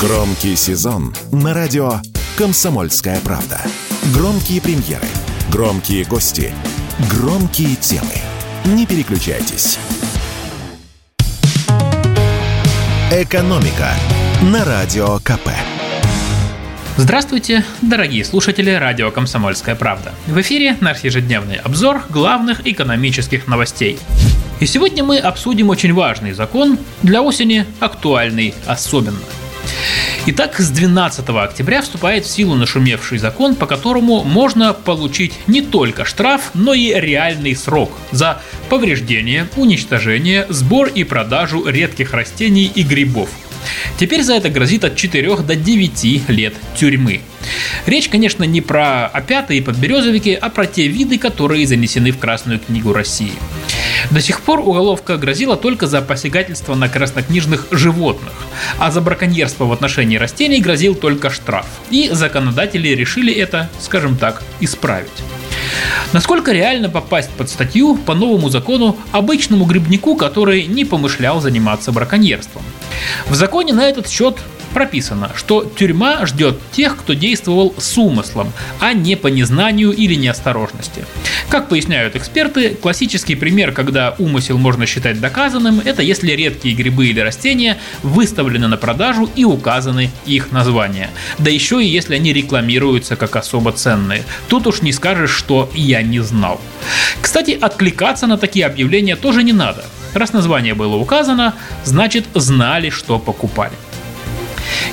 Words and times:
Громкий 0.00 0.56
сезон 0.56 1.14
на 1.32 1.54
радио 1.54 2.00
«Комсомольская 2.36 3.18
правда». 3.20 3.58
Громкие 4.12 4.60
премьеры, 4.60 5.06
громкие 5.50 6.04
гости, 6.04 6.52
громкие 7.10 7.76
темы. 7.76 8.12
Не 8.66 8.84
переключайтесь. 8.84 9.78
«Экономика» 13.10 13.88
на 14.42 14.66
Радио 14.66 15.18
КП. 15.20 15.48
Здравствуйте, 16.98 17.64
дорогие 17.80 18.24
слушатели 18.24 18.72
радио 18.72 19.10
«Комсомольская 19.10 19.76
правда». 19.76 20.12
В 20.26 20.38
эфире 20.42 20.76
наш 20.82 21.04
ежедневный 21.04 21.56
обзор 21.56 22.02
главных 22.10 22.66
экономических 22.66 23.46
новостей. 23.46 23.98
И 24.60 24.66
сегодня 24.66 25.04
мы 25.04 25.18
обсудим 25.18 25.70
очень 25.70 25.94
важный 25.94 26.32
закон, 26.32 26.78
для 27.02 27.22
осени 27.22 27.64
актуальный 27.80 28.54
особенно. 28.66 29.16
Итак, 30.28 30.58
с 30.58 30.70
12 30.70 31.28
октября 31.28 31.82
вступает 31.82 32.24
в 32.24 32.28
силу 32.28 32.56
нашумевший 32.56 33.18
закон, 33.18 33.54
по 33.54 33.66
которому 33.66 34.24
можно 34.24 34.74
получить 34.74 35.32
не 35.46 35.62
только 35.62 36.04
штраф, 36.04 36.50
но 36.52 36.74
и 36.74 36.92
реальный 36.92 37.54
срок 37.54 37.92
за 38.10 38.42
повреждение, 38.68 39.46
уничтожение, 39.54 40.44
сбор 40.48 40.88
и 40.88 41.04
продажу 41.04 41.64
редких 41.68 42.12
растений 42.12 42.70
и 42.74 42.82
грибов– 42.82 43.30
Теперь 43.98 44.22
за 44.22 44.34
это 44.34 44.48
грозит 44.48 44.84
от 44.84 44.96
4 44.96 45.36
до 45.36 45.56
9 45.56 46.28
лет 46.28 46.54
тюрьмы. 46.76 47.20
Речь, 47.86 48.08
конечно, 48.08 48.44
не 48.44 48.60
про 48.60 49.06
опята 49.06 49.54
и 49.54 49.60
подберезовики, 49.60 50.32
а 50.34 50.50
про 50.50 50.66
те 50.66 50.88
виды, 50.88 51.18
которые 51.18 51.66
занесены 51.66 52.10
в 52.10 52.18
Красную 52.18 52.58
книгу 52.58 52.92
России. 52.92 53.32
До 54.10 54.20
сих 54.20 54.40
пор 54.40 54.60
уголовка 54.60 55.16
грозила 55.16 55.56
только 55.56 55.86
за 55.86 56.02
посягательство 56.02 56.74
на 56.74 56.88
краснокнижных 56.88 57.66
животных, 57.70 58.32
а 58.78 58.90
за 58.90 59.00
браконьерство 59.00 59.64
в 59.64 59.72
отношении 59.72 60.16
растений 60.16 60.60
грозил 60.60 60.94
только 60.94 61.30
штраф. 61.30 61.66
И 61.90 62.08
законодатели 62.12 62.88
решили 62.88 63.32
это, 63.32 63.70
скажем 63.80 64.16
так, 64.16 64.42
исправить. 64.60 65.22
Насколько 66.12 66.52
реально 66.52 66.88
попасть 66.88 67.30
под 67.30 67.50
статью 67.50 67.96
по 67.96 68.14
новому 68.14 68.48
закону 68.48 68.96
обычному 69.12 69.64
грибнику, 69.64 70.16
который 70.16 70.64
не 70.64 70.84
помышлял 70.84 71.40
заниматься 71.40 71.92
браконьерством? 71.92 72.62
В 73.28 73.34
законе 73.34 73.72
на 73.72 73.88
этот 73.88 74.08
счет 74.08 74.38
прописано, 74.72 75.32
что 75.34 75.64
тюрьма 75.64 76.26
ждет 76.26 76.58
тех, 76.70 76.96
кто 76.96 77.14
действовал 77.14 77.74
с 77.78 77.96
умыслом, 77.96 78.52
а 78.78 78.92
не 78.92 79.16
по 79.16 79.28
незнанию 79.28 79.90
или 79.90 80.14
неосторожности. 80.14 81.06
Как 81.48 81.68
поясняют 81.68 82.16
эксперты, 82.16 82.70
классический 82.70 83.36
пример, 83.36 83.72
когда 83.72 84.14
умысел 84.18 84.58
можно 84.58 84.84
считать 84.84 85.20
доказанным, 85.20 85.80
это 85.84 86.02
если 86.02 86.32
редкие 86.32 86.74
грибы 86.74 87.06
или 87.06 87.20
растения 87.20 87.78
выставлены 88.02 88.66
на 88.66 88.76
продажу 88.76 89.30
и 89.36 89.44
указаны 89.44 90.10
их 90.26 90.50
названия. 90.50 91.08
Да 91.38 91.48
еще 91.48 91.82
и 91.82 91.86
если 91.86 92.16
они 92.16 92.32
рекламируются 92.32 93.14
как 93.14 93.36
особо 93.36 93.72
ценные. 93.72 94.24
Тут 94.48 94.66
уж 94.66 94.82
не 94.82 94.92
скажешь, 94.92 95.30
что 95.30 95.70
я 95.74 96.02
не 96.02 96.18
знал. 96.20 96.60
Кстати, 97.20 97.52
откликаться 97.52 98.26
на 98.26 98.38
такие 98.38 98.66
объявления 98.66 99.14
тоже 99.14 99.44
не 99.44 99.52
надо. 99.52 99.84
Раз 100.14 100.32
название 100.32 100.74
было 100.74 100.96
указано, 100.96 101.54
значит 101.84 102.24
знали, 102.34 102.90
что 102.90 103.18
покупали. 103.18 103.72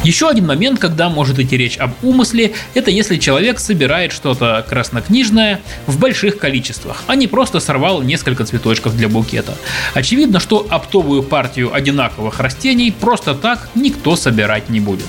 Еще 0.03 0.27
один 0.27 0.45
момент, 0.47 0.79
когда 0.79 1.07
может 1.07 1.39
идти 1.39 1.55
речь 1.55 1.77
об 1.77 1.91
умысле, 2.03 2.53
это 2.73 2.91
если 2.91 3.17
человек 3.17 3.59
собирает 3.59 4.11
что-то 4.11 4.65
краснокнижное 4.67 5.61
в 5.87 5.97
больших 5.97 6.37
количествах, 6.37 7.03
а 7.07 7.15
не 7.15 7.27
просто 7.27 7.61
сорвал 7.61 8.01
несколько 8.01 8.43
цветочков 8.45 8.97
для 8.97 9.07
букета. 9.07 9.55
Очевидно, 9.93 10.41
что 10.41 10.67
оптовую 10.69 11.23
партию 11.23 11.73
одинаковых 11.73 12.39
растений 12.41 12.91
просто 12.91 13.33
так 13.33 13.69
никто 13.75 14.17
собирать 14.17 14.69
не 14.69 14.81
будет. 14.81 15.07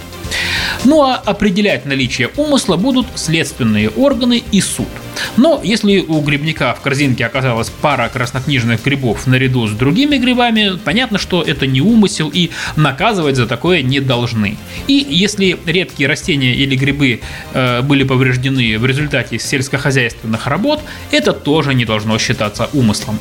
Ну 0.84 1.02
а 1.02 1.16
определять 1.16 1.86
наличие 1.86 2.30
умысла 2.36 2.76
будут 2.76 3.06
следственные 3.16 3.90
органы 3.90 4.44
и 4.52 4.60
суд. 4.60 4.88
Но 5.36 5.60
если 5.62 5.98
у 6.00 6.20
грибника 6.20 6.74
в 6.74 6.80
корзинке 6.80 7.26
оказалась 7.26 7.70
пара 7.70 8.08
краснокнижных 8.08 8.82
грибов 8.82 9.26
наряду 9.26 9.66
с 9.66 9.72
другими 9.72 10.16
грибами, 10.16 10.78
понятно, 10.84 11.18
что 11.18 11.42
это 11.42 11.66
не 11.66 11.80
умысел 11.80 12.30
и 12.32 12.50
наказывать 12.76 13.36
за 13.36 13.46
такое 13.46 13.82
не 13.82 14.00
должны. 14.00 14.56
И 14.86 15.06
если 15.08 15.58
редкие 15.66 16.08
растения 16.08 16.54
или 16.54 16.76
грибы 16.76 17.20
э, 17.52 17.82
были 17.82 18.04
повреждены 18.04 18.78
в 18.78 18.86
результате 18.86 19.38
сельскохозяйственных 19.38 20.46
работ, 20.46 20.80
это 21.10 21.32
тоже 21.32 21.74
не 21.74 21.84
должно 21.84 22.18
считаться 22.18 22.68
умыслом. 22.72 23.18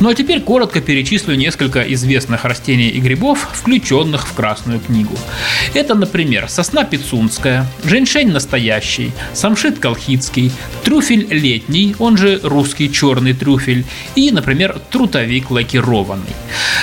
Ну 0.00 0.08
а 0.08 0.14
теперь 0.14 0.40
коротко 0.40 0.80
перечислю 0.80 1.34
несколько 1.34 1.82
известных 1.82 2.44
растений 2.44 2.88
и 2.88 3.00
грибов, 3.00 3.48
включенных 3.52 4.28
в 4.28 4.34
Красную 4.34 4.80
книгу. 4.80 5.16
Это, 5.74 5.94
например, 5.94 6.48
сосна 6.48 6.84
пицунская, 6.84 7.66
женьшень 7.84 8.30
настоящий, 8.30 9.12
самшит 9.32 9.78
колхидский, 9.78 10.52
трюфель 10.98 11.28
летний, 11.30 11.94
он 12.00 12.16
же 12.16 12.40
русский 12.42 12.90
черный 12.90 13.32
трюфель, 13.32 13.84
и, 14.16 14.32
например, 14.32 14.80
трутовик 14.90 15.48
лакированный. 15.48 16.34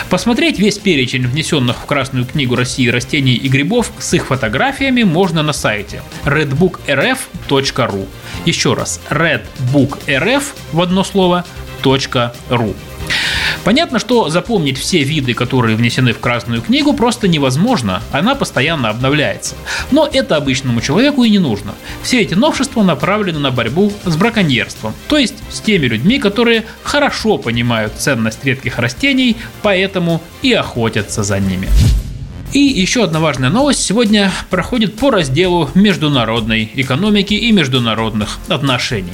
Посмотреть 0.09 0.58
весь 0.58 0.78
перечень 0.78 1.28
внесенных 1.28 1.81
в 1.81 1.86
Красную 1.86 2.25
книгу 2.25 2.56
России 2.56 2.88
растений 2.88 3.36
и 3.36 3.50
грибов 3.50 3.92
с 4.00 4.14
их 4.14 4.28
фотографиями 4.28 5.04
можно 5.04 5.44
на 5.44 5.52
сайте 5.52 6.02
redbookrf.ru. 6.24 8.08
Еще 8.46 8.74
раз, 8.74 9.02
redbookrf 9.09 10.44
в 10.72 10.81
одно 10.81 11.04
слово 11.04 11.46
.ru. 11.84 12.74
Понятно, 13.66 13.98
что 13.98 14.30
запомнить 14.30 14.78
все 14.78 15.02
виды, 15.02 15.34
которые 15.34 15.76
внесены 15.76 16.14
в 16.14 16.20
Красную 16.20 16.62
книгу, 16.62 16.94
просто 16.94 17.28
невозможно, 17.28 18.03
она 18.12 18.36
постоянно 18.36 18.90
обновляется. 18.90 19.56
Но 19.90 20.08
это 20.12 20.36
обычному 20.36 20.81
человеку 20.81 21.24
и 21.24 21.31
не 21.31 21.40
нужно. 21.40 21.74
Все 22.04 22.22
эти 22.22 22.36
новшества 22.36 22.84
направлены 22.84 23.40
на 23.40 23.50
борьбу 23.50 23.92
с 24.06 24.16
браконьерством, 24.16 24.94
то 25.08 25.18
есть 25.18 25.34
с 25.52 25.62
теми 25.62 25.88
людьми, 25.88 26.20
которые 26.20 26.66
хорошо 26.84 27.40
понимают 27.40 27.94
ценность 27.98 28.46
редких 28.46 28.78
растений, 28.78 29.36
поэтому 29.64 30.22
и 30.44 30.54
охотятся 30.54 31.24
за 31.24 31.40
ними. 31.40 31.68
И 32.54 32.59
еще 32.59 33.04
одна 33.04 33.20
важная 33.20 33.50
новость 33.50 33.84
сегодня 33.84 34.31
проходит 34.52 34.96
по 34.96 35.09
разделу 35.09 35.72
международной 35.74 36.70
экономики 36.75 37.34
и 37.34 37.52
международных 37.52 38.38
отношений. 38.48 39.12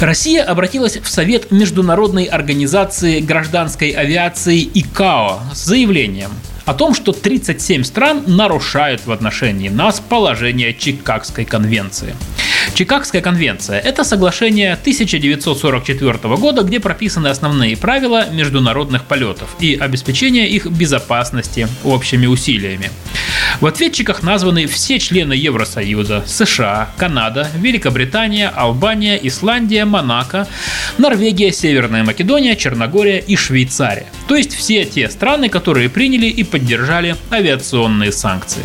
Россия 0.00 0.44
обратилась 0.44 0.96
в 0.96 1.08
Совет 1.08 1.50
Международной 1.50 2.24
организации 2.24 3.18
гражданской 3.18 3.90
авиации 3.90 4.62
ИКАО 4.62 5.40
с 5.52 5.64
заявлением 5.64 6.30
о 6.66 6.74
том, 6.74 6.94
что 6.94 7.12
37 7.12 7.82
стран 7.82 8.22
нарушают 8.28 9.04
в 9.06 9.10
отношении 9.10 9.68
нас 9.68 9.98
положение 9.98 10.72
Чикагской 10.72 11.44
конвенции. 11.44 12.14
Чикагская 12.78 13.20
конвенция– 13.20 13.80
это 13.84 14.04
соглашение 14.04 14.74
1944 14.74 16.36
года, 16.36 16.62
где 16.62 16.78
прописаны 16.78 17.26
основные 17.26 17.76
правила 17.76 18.30
международных 18.30 19.02
полетов 19.02 19.56
и 19.58 19.74
обеспечение 19.74 20.48
их 20.48 20.66
безопасности 20.66 21.66
общими 21.82 22.26
усилиями. 22.26 22.92
В 23.60 23.66
ответчиках 23.66 24.22
названы 24.22 24.68
все 24.68 25.00
члены 25.00 25.32
Евросоюза, 25.32 26.22
США, 26.24 26.90
Канада, 26.96 27.48
Великобритания, 27.56 28.48
Албания, 28.48 29.18
Исландия, 29.20 29.84
Монако, 29.84 30.46
Норвегия, 30.98 31.50
Северная 31.50 32.04
Македония, 32.04 32.54
Черногория 32.54 33.18
и 33.18 33.34
Швейцария. 33.34 34.06
То 34.28 34.36
есть 34.36 34.54
все 34.54 34.84
те 34.84 35.10
страны, 35.10 35.48
которые 35.48 35.88
приняли 35.88 36.26
и 36.26 36.44
поддержали 36.44 37.16
авиационные 37.32 38.12
санкции. 38.12 38.62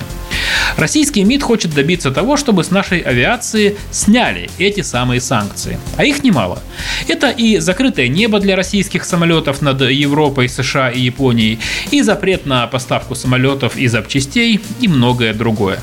Российский 0.78 1.24
МИД 1.24 1.44
хочет 1.44 1.74
добиться 1.74 2.12
того, 2.12 2.38
чтобы 2.38 2.64
с 2.64 2.72
нашей 2.72 3.00
авиации 3.00 3.78
сняли 3.92 4.50
эти 4.58 4.82
самые 4.82 5.22
санкции. 5.22 5.80
А 5.98 6.04
их 6.04 6.24
немало. 6.24 6.60
Это 7.08 7.30
и 7.30 7.60
закрытое 7.60 8.08
небо 8.08 8.40
для 8.40 8.56
российских 8.56 9.06
самолетов 9.06 9.62
над 9.62 9.82
Европой, 9.82 10.50
США 10.50 10.90
и 10.90 11.00
Японией, 11.02 11.60
и 11.92 12.02
запрет 12.02 12.46
на 12.46 12.68
поставку 12.68 13.16
самолетов 13.16 13.78
и 13.78 13.88
запчастей, 13.88 14.60
и 14.82 14.88
многое 14.88 15.34
другое. 15.34 15.80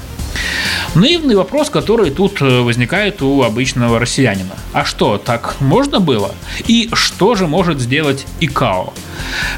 Наивный 0.94 1.36
вопрос, 1.36 1.70
который 1.70 2.10
тут 2.10 2.42
э, 2.42 2.60
возникает 2.60 3.22
у 3.22 3.42
обычного 3.42 3.98
россиянина. 3.98 4.54
А 4.72 4.84
что, 4.84 5.18
так 5.18 5.56
можно 5.60 6.00
было? 6.00 6.34
И 6.66 6.90
что 6.92 7.36
же 7.36 7.46
может 7.46 7.80
сделать 7.80 8.26
ИКАО? 8.40 8.92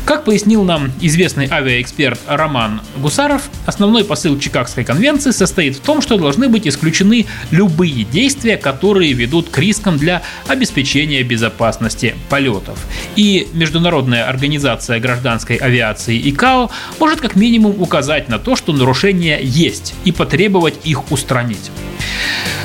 Как 0.04 0.24
пояснил 0.24 0.64
нам 0.64 0.92
известный 1.00 1.48
авиаэксперт 1.50 2.18
Роман 2.26 2.80
Гусаров, 2.96 3.42
основной 3.66 4.04
посыл 4.04 4.38
Чикагской 4.38 4.84
конвенции 4.84 5.30
состоит 5.30 5.76
в 5.76 5.80
том, 5.80 6.02
что 6.02 6.16
должны 6.16 6.48
быть 6.48 6.66
исключены 6.66 7.26
любые 7.50 8.04
действия, 8.04 8.56
которые 8.56 9.12
ведут 9.12 9.48
к 9.48 9.58
рискам 9.58 9.98
для 9.98 10.22
обеспечения 10.48 11.22
безопасности 11.22 12.14
полетов. 12.28 12.78
И 13.16 13.48
Международная 13.52 14.28
организация 14.28 15.00
гражданской 15.00 15.56
авиации 15.56 16.18
ИКАО 16.30 16.70
может 16.98 17.20
как 17.20 17.36
минимум 17.36 17.80
указать 17.80 18.28
на 18.28 18.38
то, 18.38 18.56
что 18.56 18.72
нарушения 18.72 19.38
есть, 19.42 19.94
и 20.04 20.12
потребовать 20.12 20.74
их 20.84 21.10
устранить. 21.12 21.70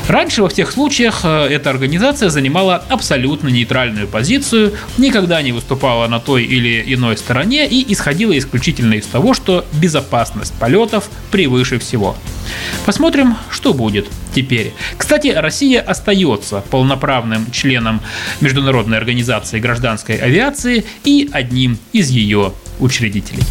Раньше 0.07 0.41
во 0.41 0.47
всех 0.47 0.71
случаях 0.71 1.21
э, 1.23 1.47
эта 1.47 1.69
организация 1.69 2.29
занимала 2.29 2.81
абсолютно 2.87 3.49
нейтральную 3.49 4.07
позицию, 4.07 4.73
никогда 4.97 5.41
не 5.41 5.51
выступала 5.51 6.07
на 6.07 6.19
той 6.19 6.45
или 6.45 6.81
иной 6.93 7.17
стороне 7.17 7.67
и 7.67 7.91
исходила 7.91 8.37
исключительно 8.37 8.93
из 8.93 9.05
того, 9.05 9.33
что 9.33 9.65
безопасность 9.73 10.53
полетов 10.53 11.09
превыше 11.29 11.77
всего. 11.79 12.15
Посмотрим, 12.85 13.35
что 13.49 13.73
будет 13.73 14.07
теперь. 14.33 14.73
Кстати, 14.97 15.27
Россия 15.27 15.81
остается 15.81 16.63
полноправным 16.69 17.51
членом 17.51 17.99
Международной 18.39 18.97
организации 18.97 19.59
гражданской 19.59 20.15
авиации 20.15 20.85
и 21.03 21.29
одним 21.33 21.77
из 21.91 22.09
ее 22.09 22.53
учредителей. 22.79 23.43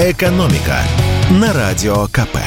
«Экономика» 0.00 0.82
на 1.30 1.52
Радио 1.52 2.06
КП. 2.08 2.38